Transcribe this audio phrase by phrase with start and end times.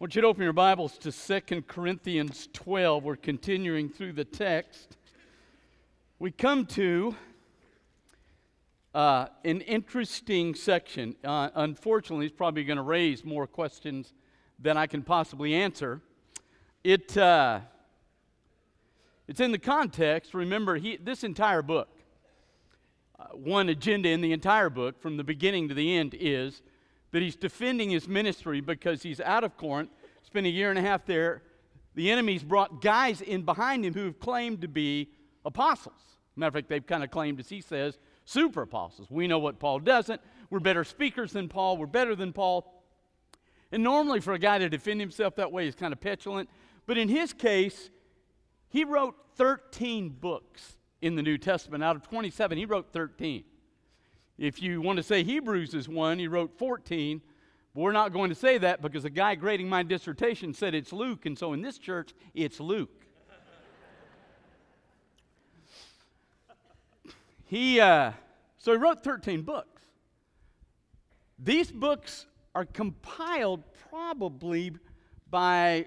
[0.00, 3.04] want you to open your Bibles to 2 Corinthians 12.
[3.04, 4.96] We're continuing through the text.
[6.18, 7.14] We come to
[8.94, 11.16] uh, an interesting section.
[11.22, 14.14] Uh, unfortunately, it's probably going to raise more questions
[14.58, 16.00] than I can possibly answer.
[16.82, 17.60] It, uh,
[19.28, 21.90] it's in the context, remember, he, this entire book,
[23.18, 26.62] uh, one agenda in the entire book from the beginning to the end is
[27.12, 29.90] that he's defending his ministry because he's out of Corinth,
[30.22, 31.42] spent a year and a half there.
[31.94, 35.10] The enemy's brought guys in behind him who have claimed to be
[35.44, 36.00] apostles.
[36.36, 39.08] Matter of fact, they've kind of claimed, as he says, super apostles.
[39.10, 40.20] We know what Paul doesn't.
[40.48, 41.76] We're better speakers than Paul.
[41.76, 42.82] We're better than Paul.
[43.72, 46.48] And normally, for a guy to defend himself that way is kind of petulant.
[46.86, 47.90] But in his case,
[48.68, 51.84] he wrote 13 books in the New Testament.
[51.84, 53.44] Out of 27, he wrote 13.
[54.40, 57.20] If you want to say Hebrews is one, he wrote 14.
[57.74, 60.94] But we're not going to say that because the guy grading my dissertation said it's
[60.94, 63.04] Luke, and so in this church, it's Luke.
[67.44, 68.12] he, uh,
[68.56, 69.82] so he wrote 13 books.
[71.38, 74.72] These books are compiled probably
[75.30, 75.86] by,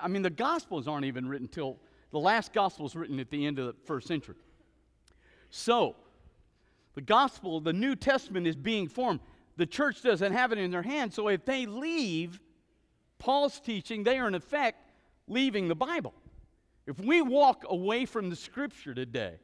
[0.00, 1.78] I mean, the Gospels aren't even written till
[2.12, 4.36] the last Gospel was written at the end of the first century.
[5.50, 5.96] So,
[6.98, 9.20] the gospel, the New Testament is being formed.
[9.56, 11.14] The church doesn't have it in their hands.
[11.14, 12.40] So if they leave
[13.20, 14.90] Paul's teaching, they are in effect
[15.28, 16.12] leaving the Bible.
[16.88, 19.34] If we walk away from the scripture today,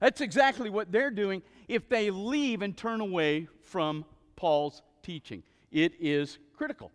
[0.00, 5.42] that's exactly what they're doing if they leave and turn away from Paul's teaching.
[5.70, 6.90] It is critical.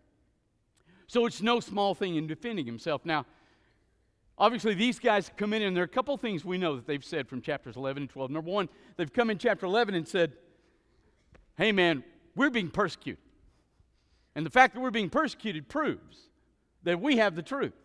[1.06, 3.06] So it's no small thing in defending himself.
[3.06, 3.28] Now,
[4.42, 7.06] Obviously, these guys come in, and there are a couple things we know that they've
[7.06, 8.32] said from chapters 11 and 12.
[8.32, 10.34] Number one, they've come in chapter 11 and said,
[11.58, 12.04] Hey, man,
[12.36, 13.22] we're being persecuted.
[14.34, 16.18] And the fact that we're being persecuted proves
[16.82, 17.76] that we have the truth.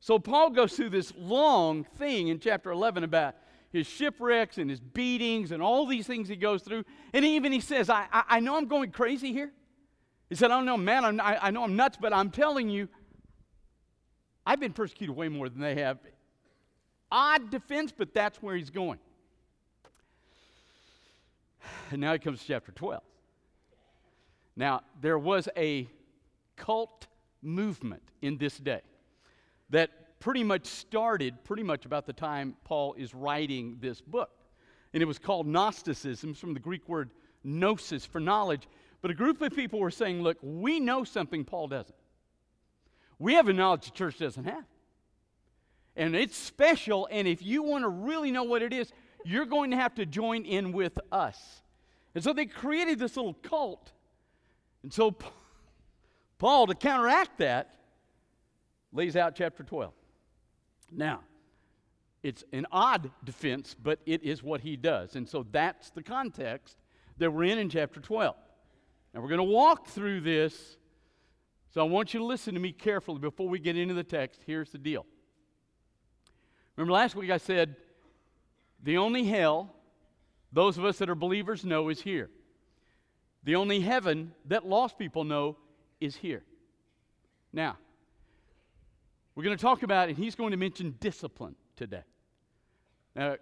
[0.00, 3.36] So, Paul goes through this long thing in chapter 11 about
[3.70, 6.82] his shipwrecks and his beatings and all these things he goes through.
[7.12, 9.52] And even he says, I, I, I know I'm going crazy here.
[10.28, 12.68] He said, I don't know, man, I'm, I, I know I'm nuts, but I'm telling
[12.68, 12.88] you,
[14.46, 15.98] I've been persecuted way more than they have.
[17.10, 18.98] Odd defense, but that's where he's going.
[21.90, 23.02] And now he comes to chapter 12.
[24.56, 25.88] Now, there was a
[26.56, 27.06] cult
[27.42, 28.80] movement in this day
[29.70, 34.30] that pretty much started pretty much about the time Paul is writing this book.
[34.94, 37.10] And it was called Gnosticism, from the Greek word
[37.44, 38.68] gnosis, for knowledge.
[39.00, 41.96] But a group of people were saying, look, we know something Paul doesn't.
[43.22, 44.64] We have a knowledge the church doesn't have.
[45.94, 48.92] And it's special, and if you want to really know what it is,
[49.24, 51.62] you're going to have to join in with us.
[52.16, 53.92] And so they created this little cult.
[54.82, 55.14] And so
[56.38, 57.76] Paul, to counteract that,
[58.92, 59.92] lays out chapter 12.
[60.90, 61.20] Now,
[62.24, 65.14] it's an odd defense, but it is what he does.
[65.14, 66.76] And so that's the context
[67.18, 68.34] that we're in in chapter 12.
[69.14, 70.76] Now, we're going to walk through this
[71.72, 74.42] so I want you to listen to me carefully before we get into the text.
[74.46, 75.06] Here's the deal.
[76.76, 77.76] Remember last week I said
[78.82, 79.74] the only hell
[80.52, 82.28] those of us that are believers know is here.
[83.44, 85.56] The only heaven that lost people know
[85.98, 86.44] is here.
[87.52, 87.78] Now,
[89.34, 92.02] we're going to talk about, and he's going to mention discipline today.
[93.16, 93.36] Now,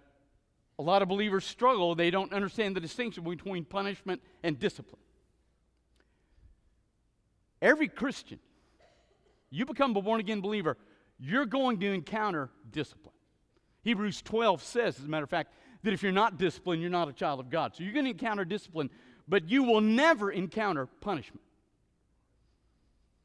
[0.79, 5.01] a lot of believers struggle, they don't understand the distinction between punishment and discipline.
[7.61, 8.39] Every Christian,
[9.49, 10.77] you become a born again believer,
[11.19, 13.13] you're going to encounter discipline.
[13.83, 17.09] Hebrews 12 says, as a matter of fact, that if you're not disciplined, you're not
[17.09, 17.75] a child of God.
[17.75, 18.89] So you're going to encounter discipline,
[19.27, 21.41] but you will never encounter punishment.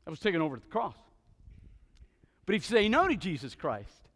[0.05, 0.97] That was taken over at the cross.
[2.47, 4.09] But if you say no to Jesus Christ,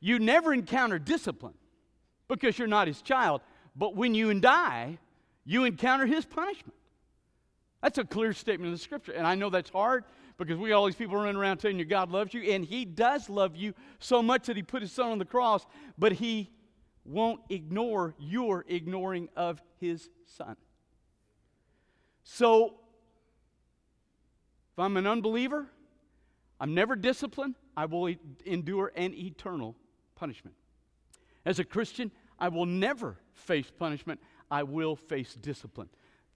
[0.00, 1.54] you never encounter discipline
[2.28, 3.40] because you're not his child.
[3.74, 4.98] But when you die,
[5.44, 6.74] you encounter his punishment.
[7.82, 9.12] That's a clear statement of the scripture.
[9.12, 10.04] And I know that's hard
[10.36, 13.28] because we all these people running around telling you God loves you, and He does
[13.28, 15.66] love you so much that He put His Son on the cross,
[15.98, 16.50] but He
[17.04, 20.56] won't ignore your ignoring of His Son.
[22.22, 22.74] So,
[24.72, 25.66] if I'm an unbeliever,
[26.60, 28.14] I'm never disciplined, I will
[28.44, 29.76] endure an eternal
[30.14, 30.56] punishment.
[31.44, 34.20] As a Christian, I will never face punishment,
[34.50, 35.88] I will face discipline.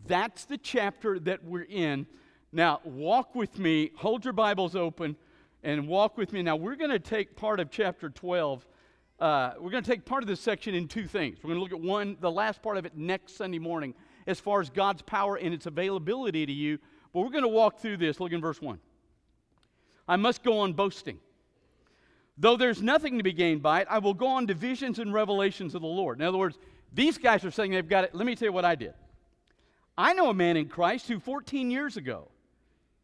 [0.06, 2.06] That's the chapter that we're in.
[2.52, 5.16] Now, walk with me, hold your Bibles open,
[5.62, 6.43] and walk with me.
[6.43, 8.66] Now, we're going to take part of chapter 12.
[9.20, 11.38] Uh, we're going to take part of this section in two things.
[11.43, 13.94] We're going to look at one, the last part of it next Sunday morning,
[14.26, 16.78] as far as God's power and its availability to you.
[17.12, 18.19] But we're going to walk through this.
[18.19, 18.81] Look in verse 1.
[20.08, 21.20] I must go on boasting.
[22.37, 25.14] Though there's nothing to be gained by it, I will go on to visions and
[25.14, 26.19] revelations of the Lord.
[26.19, 26.58] In other words,
[26.93, 28.14] these guys are saying they've got it.
[28.14, 28.94] Let me tell you what I did.
[29.96, 32.28] I know a man in Christ who 14 years ago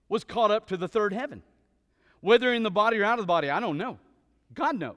[0.08, 1.42] was caught up to the third heaven.
[2.20, 3.98] Whether in the body or out of the body, I don't know.
[4.54, 4.96] God knows.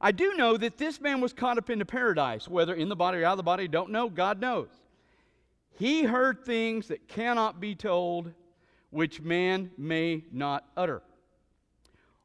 [0.00, 2.48] I do know that this man was caught up into paradise.
[2.48, 4.08] Whether in the body or out of the body, don't know.
[4.08, 4.68] God knows.
[5.76, 8.32] He heard things that cannot be told,
[8.90, 11.02] which man may not utter.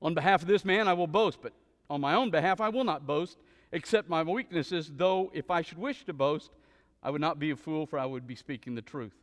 [0.01, 1.53] On behalf of this man, I will boast, but
[1.89, 3.37] on my own behalf, I will not boast,
[3.71, 6.51] except my weaknesses, though if I should wish to boast,
[7.01, 9.15] I would not be a fool, for I would be speaking the truth.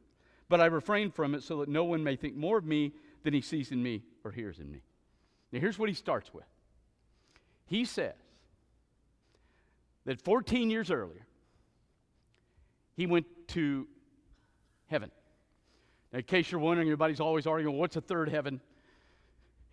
[0.49, 2.93] But I refrain from it so that no one may think more of me
[3.23, 4.83] than he sees in me or hears in me.
[5.53, 6.45] Now, here's what he starts with
[7.67, 8.15] he says
[10.05, 11.27] that 14 years earlier,
[12.97, 13.89] he went to
[14.87, 15.11] heaven.
[16.13, 18.61] Now, in case you're wondering, everybody's always arguing, what's a third heaven?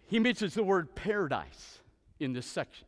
[0.07, 1.79] He mentions the word paradise
[2.19, 2.87] in this section.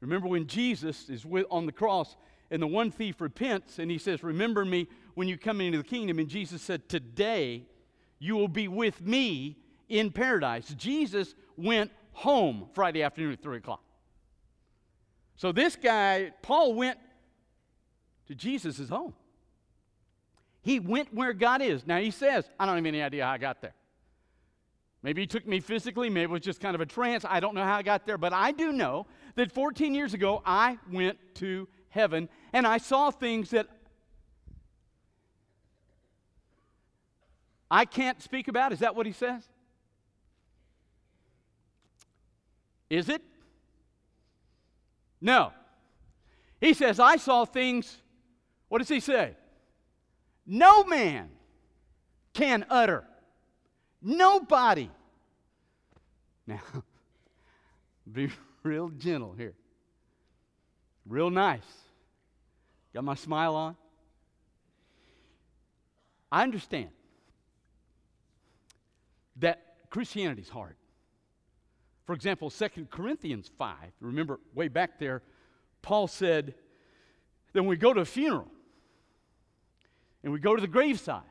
[0.00, 2.16] Remember when Jesus is with, on the cross
[2.52, 5.84] and the one thief repents and he says, Remember me when you come into the
[5.84, 6.18] kingdom.
[6.18, 7.64] And Jesus said, Today
[8.18, 9.56] you will be with me
[9.88, 10.68] in paradise.
[10.76, 13.82] Jesus went home Friday afternoon at 3 o'clock.
[15.34, 16.98] So this guy, Paul, went
[18.28, 19.14] to Jesus' home.
[20.60, 21.86] He went where God is.
[21.86, 23.74] Now he says, I don't have any idea how I got there.
[25.02, 27.24] Maybe he took me physically, maybe it was just kind of a trance.
[27.28, 30.42] I don't know how I got there, but I do know that 14 years ago
[30.46, 33.68] I went to heaven and I saw things that
[37.70, 38.72] I can't speak about.
[38.72, 39.42] Is that what he says?
[42.90, 43.22] Is it?
[45.20, 45.52] No.
[46.60, 47.96] He says, I saw things,
[48.68, 49.34] what does he say?
[50.46, 51.30] No man
[52.34, 53.04] can utter.
[54.02, 54.90] Nobody.
[56.46, 56.60] Now,
[58.12, 58.30] be
[58.62, 59.54] real gentle here.
[61.06, 61.81] Real nice.
[62.94, 63.76] Got my smile on?
[66.30, 66.90] I understand
[69.36, 70.76] that Christianity is hard.
[72.04, 75.22] For example, 2 Corinthians 5, remember way back there,
[75.82, 76.54] Paul said
[77.52, 78.48] that when we go to a funeral
[80.22, 81.22] and we go to the graveside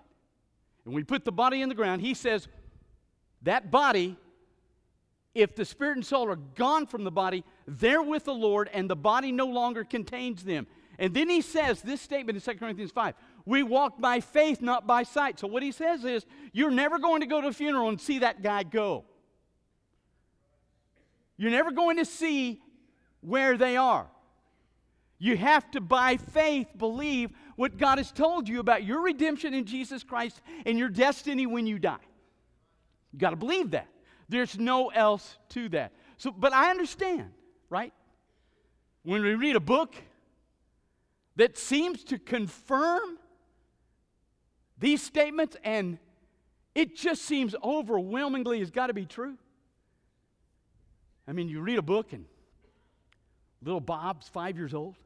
[0.85, 2.47] and we put the body in the ground, he says
[3.43, 4.17] that body,
[5.33, 8.89] if the spirit and soul are gone from the body, they're with the Lord and
[8.89, 10.67] the body no longer contains them.
[11.01, 14.85] And then he says this statement in 2 Corinthians 5 we walk by faith, not
[14.85, 15.39] by sight.
[15.39, 18.19] So what he says is, you're never going to go to a funeral and see
[18.19, 19.03] that guy go.
[21.37, 22.61] You're never going to see
[23.21, 24.07] where they are.
[25.17, 29.65] You have to, by faith, believe what God has told you about your redemption in
[29.65, 31.97] Jesus Christ and your destiny when you die.
[33.11, 33.87] You got to believe that.
[34.29, 35.93] There's no else to that.
[36.17, 37.31] So, but I understand,
[37.71, 37.91] right?
[39.01, 39.95] When we read a book
[41.41, 43.17] that seems to confirm
[44.77, 45.97] these statements and
[46.75, 49.35] it just seems overwhelmingly has got to be true.
[51.27, 52.25] I mean, you read a book and
[53.63, 54.97] little Bob's five years old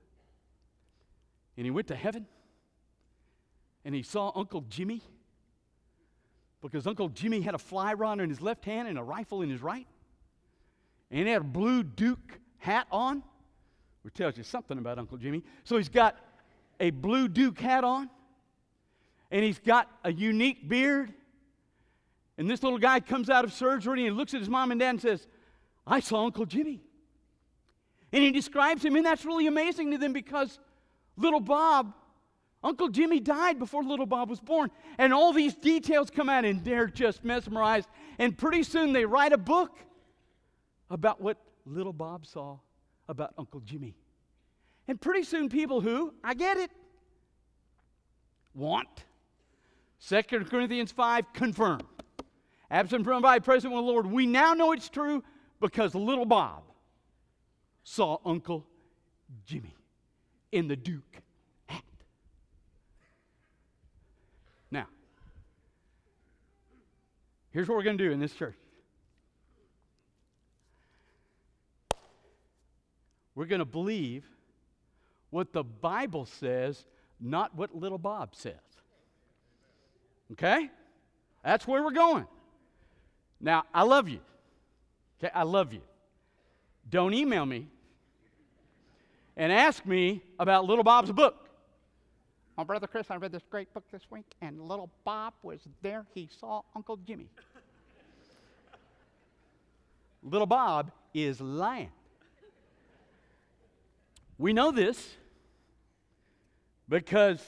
[1.56, 2.26] and he went to heaven
[3.86, 5.02] and he saw Uncle Jimmy
[6.62, 9.50] because Uncle Jimmy had a fly rod in his left hand and a rifle in
[9.50, 9.88] his right.
[11.10, 13.24] And he had a blue Duke hat on,
[14.02, 15.42] which tells you something about Uncle Jimmy.
[15.64, 16.18] So he's got
[16.80, 18.10] a blue Duke hat on,
[19.32, 21.14] and he's got a unique beard.
[22.38, 24.80] And this little guy comes out of surgery and he looks at his mom and
[24.80, 25.26] dad and says,
[25.88, 26.82] I saw Uncle Jimmy.
[28.12, 30.60] And he describes him, and that's really amazing to them because
[31.18, 31.94] little Bob
[32.66, 34.72] Uncle Jimmy died before little Bob was born.
[34.98, 37.88] And all these details come out, and they're just mesmerized.
[38.18, 39.78] And pretty soon they write a book
[40.90, 42.58] about what little Bob saw
[43.08, 43.96] about Uncle Jimmy.
[44.88, 46.72] And pretty soon people who, I get it,
[48.54, 48.88] want.
[50.08, 51.82] 2 Corinthians 5 confirm.
[52.70, 54.06] Absent from by present with the Lord.
[54.06, 55.24] We now know it's true
[55.60, 56.64] because little Bob
[57.84, 58.66] saw Uncle
[59.46, 59.76] Jimmy
[60.52, 61.22] in the Duke
[61.70, 61.84] act.
[64.72, 64.88] Now,
[67.56, 68.58] Here's what we're going to do in this church
[73.34, 74.26] we're going to believe
[75.30, 76.86] what the Bible says,
[77.20, 78.54] not what little Bob says.
[80.32, 80.70] Okay?
[81.44, 82.26] That's where we're going.
[83.40, 84.20] Now, I love you.
[85.20, 85.82] Okay, I love you.
[86.90, 87.68] Don't email me
[89.38, 91.50] and ask me about little Bob's book.
[92.58, 96.06] My brother Chris, I read this great book this week, and little Bob was there.
[96.14, 97.28] He saw Uncle Jimmy.
[100.24, 101.92] little Bob is lying.
[104.38, 105.16] We know this
[106.90, 107.42] because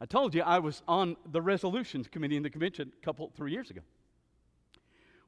[0.00, 3.52] I told you I was on the resolutions committee in the convention a couple, three
[3.52, 3.82] years ago.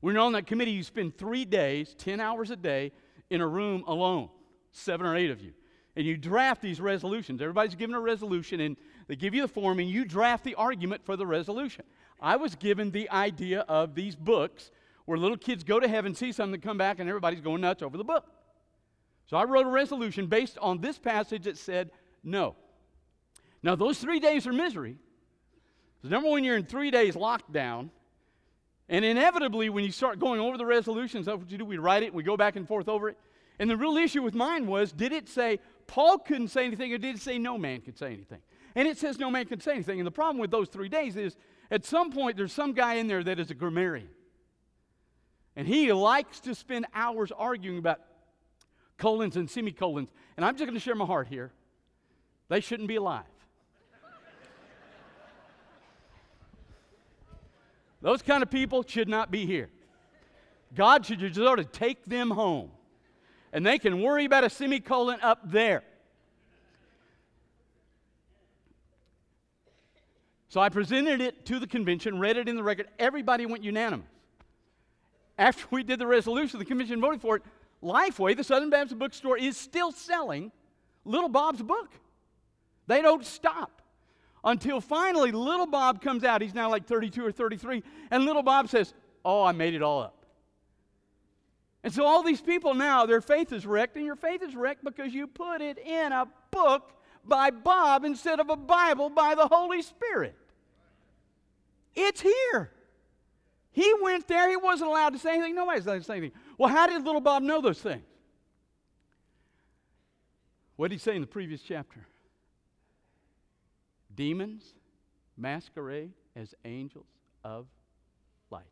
[0.00, 2.92] When you're on that committee, you spend three days, 10 hours a day,
[3.30, 4.28] in a room alone,
[4.72, 5.52] seven or eight of you.
[5.96, 7.40] And you draft these resolutions.
[7.40, 8.76] Everybody's given a resolution, and
[9.06, 11.84] they give you the form, and you draft the argument for the resolution.
[12.20, 14.70] I was given the idea of these books
[15.04, 17.96] where little kids go to heaven, see something, come back, and everybody's going nuts over
[17.96, 18.26] the book.
[19.26, 21.90] So I wrote a resolution based on this passage that said
[22.23, 22.57] no.
[23.62, 24.97] Now, those three days are misery.
[26.02, 27.88] So, number one, you're in three days lockdown.
[28.90, 31.64] And inevitably, when you start going over the resolutions, that's what you do.
[31.64, 33.19] We write it, we go back and forth over it.
[33.59, 36.99] And the real issue with mine was did it say Paul couldn't say anything or
[36.99, 38.40] did it say no man could say anything?
[38.75, 40.00] And it says no man can say anything.
[40.00, 41.37] And the problem with those three days is
[41.71, 44.09] at some point there's some guy in there that is a grammarian.
[45.57, 48.00] And he likes to spend hours arguing about
[48.96, 50.08] colons and semicolons.
[50.36, 51.52] And I'm just going to share my heart here.
[52.48, 53.24] They shouldn't be alive.
[58.00, 59.70] Those kind of people should not be here.
[60.74, 62.70] God should just sort of take them home.
[63.52, 65.84] And they can worry about a semicolon up there.
[70.48, 72.88] So I presented it to the convention, read it in the record.
[72.98, 74.06] Everybody went unanimous.
[75.36, 77.42] After we did the resolution, the convention voted for it.
[77.84, 80.50] Lifeway, the Southern Baptist Bookstore, is still selling
[81.04, 81.90] Little Bob's book.
[82.86, 83.82] They don't stop
[84.42, 86.42] until finally little Bob comes out.
[86.42, 87.82] He's now like 32 or 33.
[88.10, 90.26] And little Bob says, Oh, I made it all up.
[91.82, 94.84] And so all these people now, their faith is wrecked, and your faith is wrecked
[94.84, 96.92] because you put it in a book
[97.26, 100.34] by Bob instead of a Bible by the Holy Spirit.
[101.94, 102.70] It's here.
[103.72, 105.54] He went there, he wasn't allowed to say anything.
[105.54, 106.38] Nobody's allowed to say anything.
[106.56, 108.04] Well, how did little Bob know those things?
[110.76, 112.06] What did he say in the previous chapter?
[114.14, 114.75] Demons
[115.37, 117.06] masquerade as angels
[117.44, 117.66] of
[118.50, 118.64] light.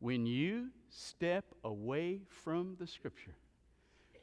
[0.00, 3.34] When you step away from the scripture,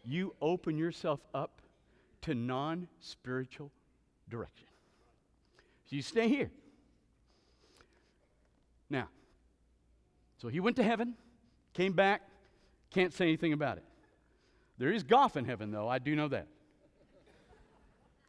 [0.03, 1.61] you open yourself up
[2.21, 3.71] to non spiritual
[4.29, 4.67] direction.
[5.89, 6.51] So you stay here.
[8.89, 9.07] Now,
[10.37, 11.15] so he went to heaven,
[11.79, 12.21] came back,
[12.91, 13.85] can't say anything about it.
[14.79, 16.47] There is golf in heaven, though, I do know that.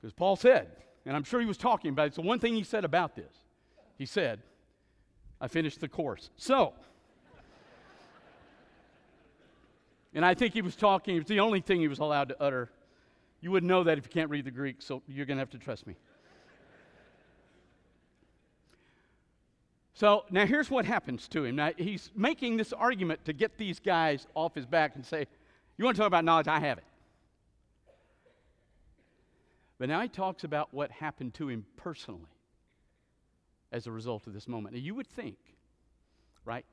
[0.00, 0.68] Because Paul said,
[1.04, 2.14] and I'm sure he was talking about it.
[2.14, 3.34] So, one thing he said about this,
[3.98, 4.38] he said,
[5.40, 6.30] I finished the course.
[6.36, 6.74] So,
[10.14, 12.70] and I think he was talking, it's the only thing he was allowed to utter.
[13.40, 15.50] You wouldn't know that if you can't read the Greek, so you're going to have
[15.50, 15.96] to trust me.
[20.00, 21.56] So now here's what happens to him.
[21.56, 25.26] Now he's making this argument to get these guys off his back and say,
[25.76, 26.48] You want to talk about knowledge?
[26.48, 26.84] I have it.
[29.78, 32.30] But now he talks about what happened to him personally
[33.72, 34.74] as a result of this moment.
[34.74, 35.36] Now, you would think,
[36.46, 36.64] right,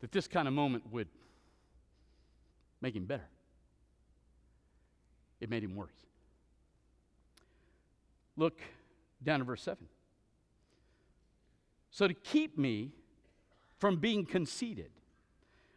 [0.00, 1.06] that this kind of moment would
[2.80, 3.28] make him better.
[5.40, 6.04] It made him worse.
[8.36, 8.60] Look
[9.22, 9.86] down to verse 7.
[11.98, 12.92] So, to keep me
[13.78, 14.92] from being conceited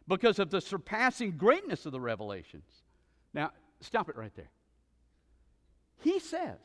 [0.06, 2.84] because of the surpassing greatness of the revelations.
[3.34, 3.50] Now,
[3.80, 4.52] stop it right there.
[5.98, 6.60] He says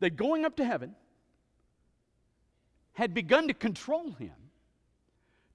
[0.00, 0.94] that going up to heaven
[2.94, 4.32] had begun to control him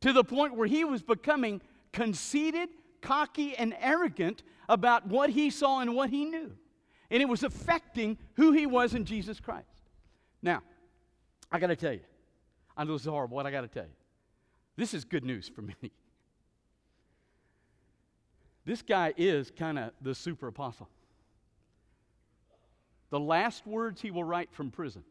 [0.02, 2.70] to the point where he was becoming conceited,
[3.02, 6.52] cocky, and arrogant about what he saw and what he knew.
[7.10, 9.66] And it was affecting who he was in Jesus Christ.
[10.44, 10.62] Now,
[11.52, 12.02] I got to tell you,
[12.80, 13.92] I know this is horrible, but I got to tell you,
[14.78, 15.92] this is good news for me.
[18.64, 20.88] This guy is kind of the super apostle.
[23.10, 25.04] The last words he will write from prison,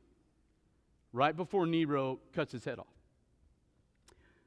[1.12, 2.86] right before Nero cuts his head off.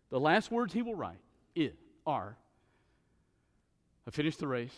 [0.10, 1.22] The last words he will write
[1.54, 1.74] is,
[2.08, 2.38] are
[4.08, 4.75] I finished the race,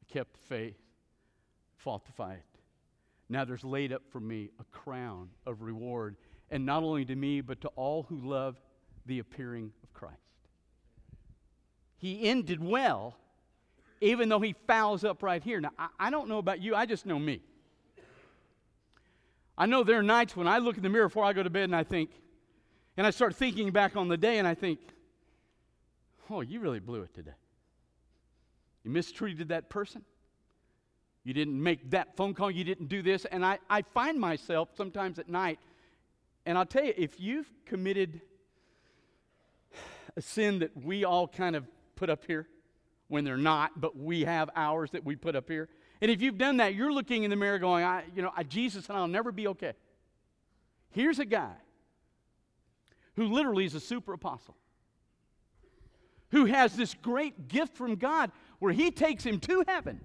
[0.00, 0.78] I kept the faith,
[1.76, 2.38] fought the fight.
[3.28, 6.16] Now there's laid up for me a crown of reward,
[6.50, 8.60] and not only to me, but to all who love
[9.06, 10.16] the appearing of Christ.
[11.98, 13.16] He ended well,
[14.00, 15.60] even though he fouls up right here.
[15.60, 17.40] Now, I, I don't know about you, I just know me.
[19.56, 21.50] I know there are nights when I look in the mirror before I go to
[21.50, 22.10] bed and I think,
[22.96, 24.80] and I start thinking back on the day and I think,
[26.30, 27.32] oh, you really blew it today.
[28.84, 30.02] You mistreated that person.
[31.24, 32.50] You didn't make that phone call.
[32.50, 33.26] You didn't do this.
[33.26, 35.58] And I, I find myself sometimes at night,
[36.46, 38.20] and I'll tell you, if you've committed
[40.16, 41.66] a sin that we all kind of
[41.96, 42.48] put up here
[43.08, 45.68] when they're not, but we have ours that we put up here.
[46.00, 48.42] And if you've done that, you're looking in the mirror going, I, you know, I,
[48.42, 49.74] Jesus and I'll never be okay.
[50.90, 51.52] Here's a guy
[53.16, 54.56] who literally is a super apostle,
[56.30, 60.00] who has this great gift from God where he takes him to heaven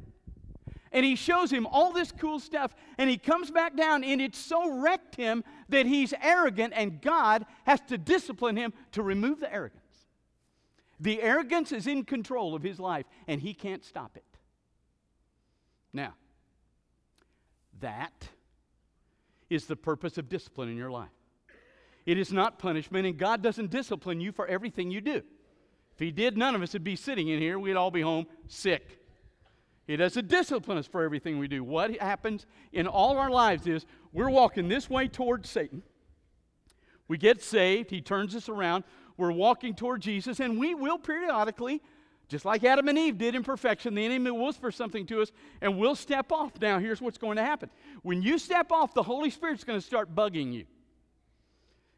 [0.96, 4.34] and he shows him all this cool stuff and he comes back down and it
[4.34, 9.54] so wrecked him that he's arrogant and God has to discipline him to remove the
[9.54, 9.82] arrogance.
[11.02, 14.24] The arrogance is in control of his life and he can't stop it.
[15.92, 16.14] Now,
[17.82, 18.30] that
[19.50, 21.10] is the purpose of discipline in your life.
[22.06, 25.24] It is not punishment, and God doesn't discipline you for everything you do.
[25.94, 27.58] If He did, none of us would be sitting in here.
[27.58, 29.05] We'd all be home sick.
[29.88, 31.64] He doesn't discipline us for everything we do.
[31.64, 35.84] What happens in all our lives is we're walking this way towards Satan.
[37.08, 38.84] We get saved, He turns us around.
[39.18, 41.82] We're walking toward Jesus, and we will periodically
[42.28, 45.32] just like Adam and Eve did in perfection, the enemy will whisper something to us
[45.62, 46.60] and we'll step off.
[46.60, 47.70] Now, here's what's going to happen.
[48.02, 50.66] When you step off, the Holy Spirit's going to start bugging you.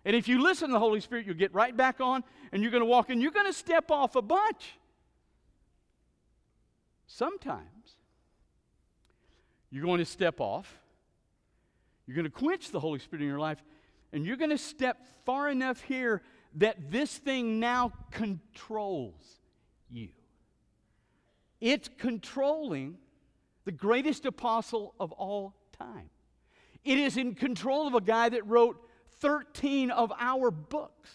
[0.04, 2.72] And if you listen to the Holy Spirit, you'll get right back on and you're
[2.72, 4.78] going to walk and you're going to step off a bunch.
[7.08, 7.96] Sometimes
[9.72, 10.80] you're going to step off,
[12.06, 13.64] you're going to quench the Holy Spirit in your life,
[14.14, 16.22] and you're going to step far enough here
[16.56, 19.40] that this thing now controls
[19.90, 20.10] you.
[21.60, 22.98] It's controlling
[23.66, 26.10] the greatest apostle of all time.
[26.84, 28.82] It is in control of a guy that wrote
[29.20, 31.10] 13 of our books.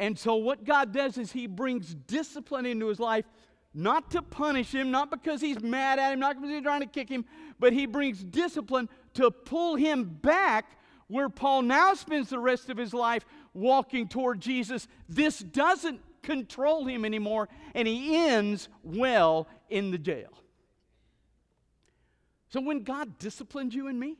[0.00, 3.24] And so, what God does is He brings discipline into his life,
[3.74, 6.86] not to punish him, not because he's mad at him, not because he's trying to
[6.86, 7.24] kick him,
[7.58, 10.78] but He brings discipline to pull him back
[11.08, 13.24] where Paul now spends the rest of his life
[13.54, 14.86] walking toward Jesus.
[15.08, 20.30] This doesn't control him anymore, and he ends well in the jail.
[22.50, 24.16] So when God disciplines you and me,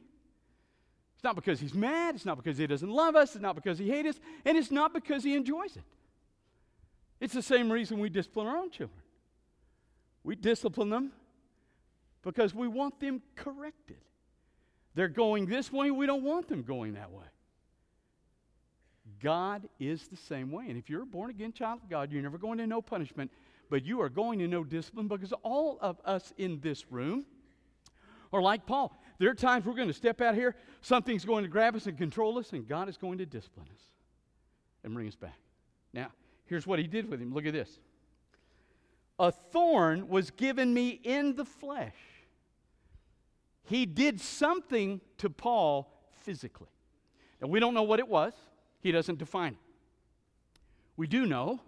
[1.18, 3.76] it's not because he's mad, it's not because he doesn't love us, it's not because
[3.76, 5.82] he hates us, and it's not because he enjoys it.
[7.18, 9.00] It's the same reason we discipline our own children.
[10.22, 11.10] We discipline them
[12.22, 13.96] because we want them corrected.
[14.94, 17.26] They're going this way, we don't want them going that way.
[19.20, 20.66] God is the same way.
[20.68, 23.32] And if you're a born again child of God, you're never going to know punishment,
[23.70, 27.24] but you are going to know discipline because all of us in this room
[28.32, 28.96] are like Paul.
[29.18, 31.98] There are times we're going to step out here, something's going to grab us and
[31.98, 33.82] control us, and God is going to discipline us
[34.84, 35.38] and bring us back.
[35.92, 36.12] Now,
[36.46, 37.34] here's what he did with him.
[37.34, 37.80] Look at this.
[39.18, 41.96] A thorn was given me in the flesh.
[43.64, 46.68] He did something to Paul physically.
[47.40, 48.32] Now, we don't know what it was.
[48.80, 49.58] He doesn't define it.
[50.96, 51.60] We do know,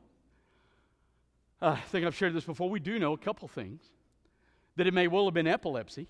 [1.61, 3.83] uh, I think I've shared this before, we do know a couple things.
[4.77, 6.07] That it may well have been epilepsy,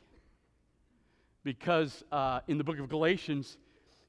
[1.43, 3.59] because uh, in the book of Galatians,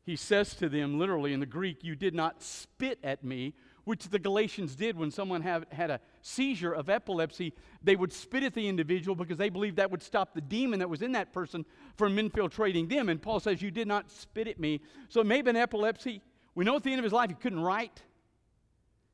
[0.04, 4.10] he says to them, literally in the Greek, You did not spit at me, which
[4.10, 7.54] the Galatians did when someone have, had a seizure of epilepsy.
[7.84, 10.90] They would spit at the individual because they believed that would stop the demon that
[10.90, 11.66] was in that person
[11.98, 13.10] from infiltrating them.
[13.10, 14.82] And Paul says, You did not spit at me.
[15.10, 16.22] So it may have been epilepsy.
[16.56, 18.02] We know at the end of his life he couldn't write.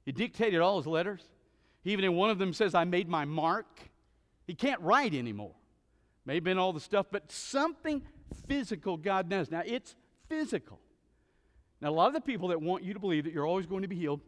[0.06, 1.22] He dictated all his letters.
[1.84, 3.68] He even in one of them says, I made my mark.
[4.48, 5.57] He can't write anymore.
[6.28, 8.04] May have been all the stuff, but something
[8.50, 9.50] physical God does.
[9.50, 9.96] Now, it's
[10.28, 10.82] physical.
[11.80, 13.84] Now, a lot of the people that want you to believe that you're always going
[13.84, 14.20] to be healed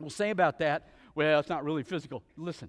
[0.00, 2.24] will say about that, well, it's not really physical.
[2.36, 2.68] Listen,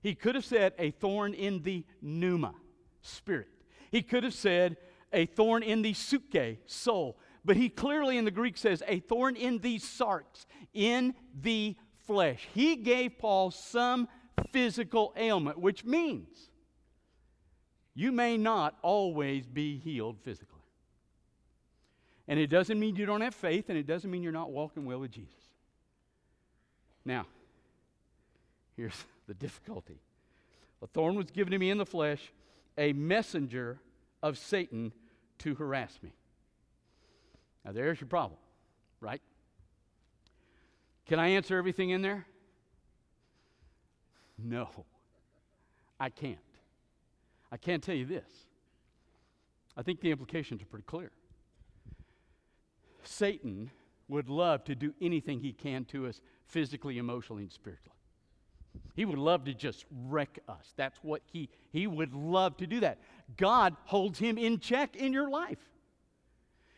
[0.00, 2.54] he could have said a thorn in the pneuma,
[3.02, 3.48] spirit.
[3.90, 4.78] He could have said
[5.12, 7.18] a thorn in the suke, soul.
[7.44, 12.48] But he clearly in the Greek says, a thorn in the sarx, in the flesh.
[12.54, 14.08] He gave Paul some
[14.52, 16.50] physical ailment, which means
[17.94, 20.60] you may not always be healed physically.
[22.28, 24.84] And it doesn't mean you don't have faith, and it doesn't mean you're not walking
[24.84, 25.34] well with Jesus.
[27.04, 27.26] Now,
[28.76, 29.98] here's the difficulty
[30.82, 32.32] a thorn was given to me in the flesh,
[32.78, 33.78] a messenger
[34.22, 34.92] of Satan
[35.38, 36.12] to harass me.
[37.64, 38.38] Now, there's your problem,
[39.00, 39.20] right?
[41.06, 42.24] Can I answer everything in there?
[44.38, 44.68] No,
[45.98, 46.38] I can't.
[47.52, 48.28] I can't tell you this.
[49.76, 51.10] I think the implications are pretty clear.
[53.02, 53.70] Satan
[54.08, 57.96] would love to do anything he can to us physically, emotionally, and spiritually.
[58.94, 60.74] He would love to just wreck us.
[60.76, 62.98] That's what he he would love to do that.
[63.36, 65.58] God holds him in check in your life.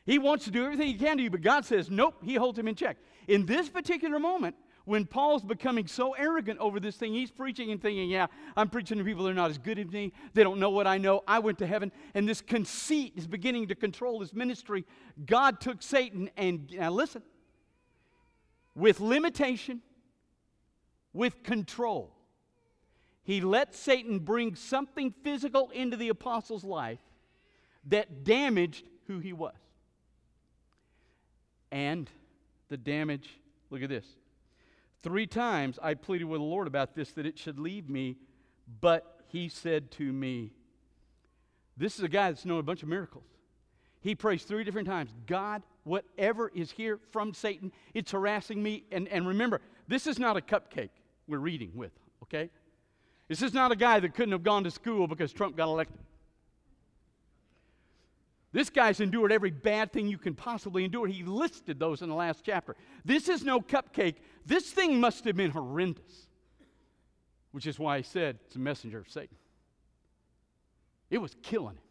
[0.04, 2.58] He wants to do everything he can to you, but God says, nope, he holds
[2.58, 2.96] him in check.
[3.28, 7.80] In this particular moment, when Paul's becoming so arrogant over this thing, he's preaching and
[7.80, 10.12] thinking, yeah, I'm preaching to people that are not as good as me.
[10.34, 11.22] They don't know what I know.
[11.26, 11.92] I went to heaven.
[12.14, 14.84] And this conceit is beginning to control his ministry.
[15.24, 17.22] God took Satan and, now listen,
[18.74, 19.82] with limitation,
[21.12, 22.16] with control,
[23.22, 26.98] he let Satan bring something physical into the apostle's life
[27.86, 29.54] that damaged who he was.
[31.70, 32.10] And
[32.68, 33.28] the damage,
[33.70, 34.06] look at this.
[35.02, 38.16] Three times I pleaded with the Lord about this, that it should leave me,
[38.80, 40.52] but he said to me,
[41.76, 43.24] This is a guy that's known a bunch of miracles.
[44.00, 48.84] He prays three different times God, whatever is here from Satan, it's harassing me.
[48.92, 50.90] And, and remember, this is not a cupcake
[51.26, 52.50] we're reading with, okay?
[53.28, 55.98] This is not a guy that couldn't have gone to school because Trump got elected.
[58.52, 61.06] This guy's endured every bad thing you can possibly endure.
[61.06, 62.76] He listed those in the last chapter.
[63.04, 64.16] This is no cupcake.
[64.44, 66.28] This thing must have been horrendous,
[67.52, 69.36] which is why he said it's a messenger of Satan.
[71.08, 71.82] It was killing him.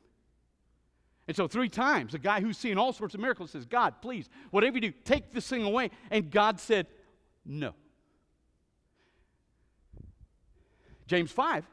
[1.27, 4.29] And so, three times, a guy who's seen all sorts of miracles says, God, please,
[4.49, 5.91] whatever you do, take this thing away.
[6.09, 6.87] And God said,
[7.45, 7.73] No.
[11.07, 11.65] James 5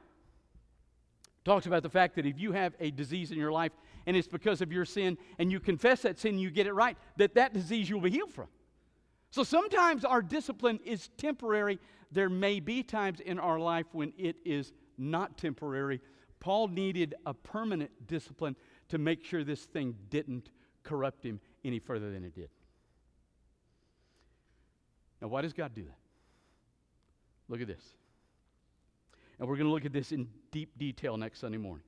[1.44, 3.72] talks about the fact that if you have a disease in your life
[4.08, 6.96] and it's because of your sin and you confess that sin you get it right,
[7.18, 8.48] that that disease you'll be healed from.
[9.30, 11.78] So sometimes our discipline is temporary.
[12.10, 16.00] There may be times in our life when it is not temporary.
[16.40, 18.56] Paul needed a permanent discipline
[18.88, 20.48] to make sure this thing didn't
[20.84, 22.48] corrupt him any further than it did.
[25.20, 25.98] Now, why does God do that?
[27.50, 27.82] Look at this.
[29.38, 31.84] And we're going to look at this in deep detail next Sunday morning.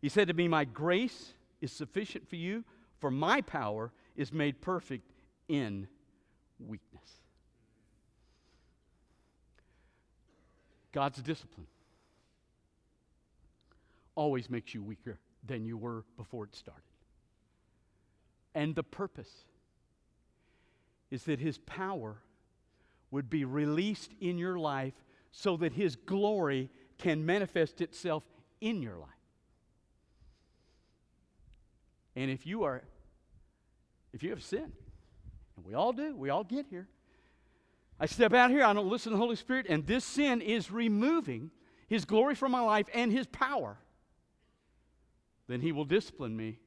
[0.00, 2.64] He said to me, My grace is sufficient for you,
[3.00, 5.10] for my power is made perfect
[5.48, 5.88] in
[6.58, 7.02] weakness.
[10.92, 11.66] God's discipline
[14.14, 16.82] always makes you weaker than you were before it started.
[18.54, 19.44] And the purpose
[21.10, 22.16] is that His power
[23.10, 24.94] would be released in your life
[25.30, 28.24] so that His glory can manifest itself
[28.60, 29.17] in your life.
[32.18, 32.82] And if you are,
[34.12, 34.72] if you have sin,
[35.56, 36.88] and we all do, we all get here.
[38.00, 40.68] I step out here, I don't listen to the Holy Spirit, and this sin is
[40.68, 41.52] removing
[41.86, 43.78] His glory from my life and His power.
[45.46, 46.58] Then He will discipline me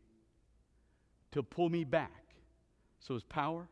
[1.33, 2.23] to pull me back
[3.01, 3.67] so His power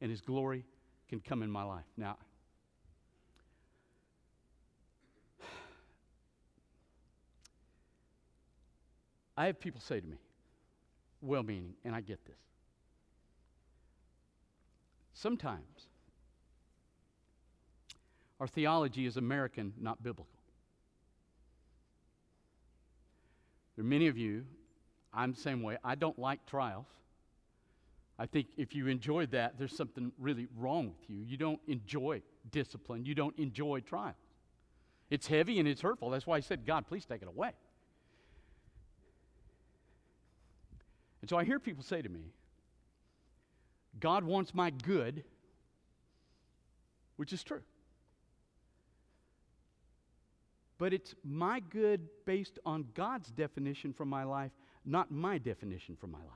[0.00, 0.64] and His glory
[1.08, 1.84] can come in my life.
[1.96, 2.16] Now,
[9.36, 10.16] I have people say to me,
[11.22, 12.36] well meaning, and I get this.
[15.14, 15.86] Sometimes
[18.40, 20.26] our theology is American, not biblical.
[23.76, 24.44] There are many of you,
[25.14, 26.88] I'm the same way, I don't like trials.
[28.18, 31.22] I think if you enjoy that, there's something really wrong with you.
[31.24, 34.16] You don't enjoy discipline, you don't enjoy trials.
[35.08, 36.10] It's heavy and it's hurtful.
[36.10, 37.52] That's why I said, God, please take it away.
[41.22, 42.32] And so I hear people say to me,
[43.98, 45.24] God wants my good,
[47.16, 47.62] which is true.
[50.78, 54.50] But it's my good based on God's definition for my life,
[54.84, 56.26] not my definition for my life.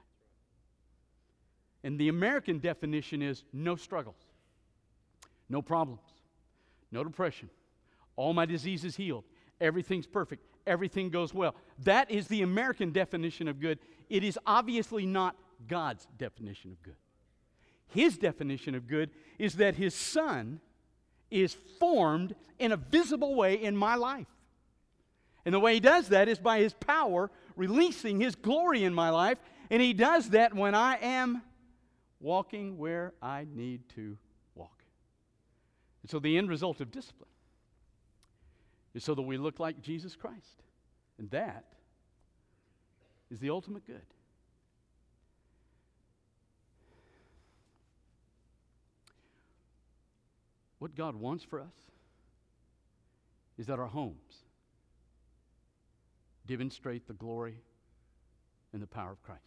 [1.82, 4.22] And the American definition is no struggles,
[5.48, 6.00] no problems,
[6.92, 7.50] no depression.
[8.14, 9.24] All my diseases healed.
[9.60, 10.46] Everything's perfect.
[10.66, 11.54] Everything goes well.
[11.84, 13.78] That is the American definition of good.
[14.08, 15.36] It is obviously not
[15.68, 16.96] God's definition of good.
[17.88, 20.60] His definition of good is that His Son
[21.30, 24.26] is formed in a visible way in my life.
[25.44, 29.10] And the way He does that is by His power releasing His glory in my
[29.10, 29.38] life.
[29.70, 31.42] And He does that when I am
[32.20, 34.16] walking where I need to
[34.54, 34.82] walk.
[36.02, 37.28] And so the end result of discipline
[38.94, 40.62] is so that we look like Jesus Christ.
[41.18, 41.64] And that
[43.30, 44.00] is the ultimate good.
[50.78, 51.74] What God wants for us
[53.58, 54.44] is that our homes
[56.46, 57.56] demonstrate the glory
[58.72, 59.42] and the power of Christ.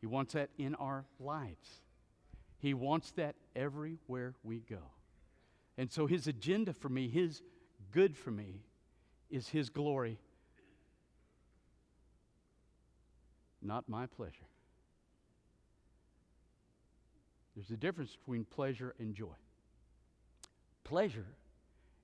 [0.00, 1.80] He wants that in our lives.
[2.58, 4.92] He wants that everywhere we go.
[5.76, 7.42] And so his agenda for me, his
[7.92, 8.62] good for me
[9.30, 10.18] is His glory,
[13.62, 14.48] not my pleasure.
[17.54, 19.34] There's a difference between pleasure and joy.
[20.84, 21.26] Pleasure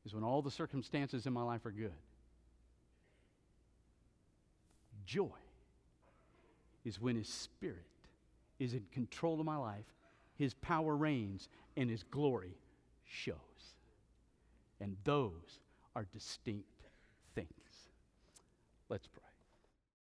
[0.05, 1.93] is when all the circumstances in my life are good.
[5.07, 5.31] Joy
[6.85, 7.77] is when His Spirit
[8.59, 9.85] is in control of my life,
[10.37, 12.57] His power reigns, and His glory
[13.05, 13.37] shows.
[14.81, 15.61] And those
[15.97, 16.83] are distinct
[17.35, 17.49] things.
[18.89, 19.28] Let's pray.